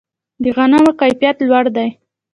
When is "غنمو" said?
0.55-0.91